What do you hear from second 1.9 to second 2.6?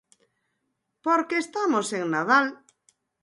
en Nadal.